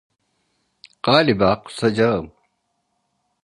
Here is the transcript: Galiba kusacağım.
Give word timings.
Galiba 1.03 1.61
kusacağım. 1.63 2.33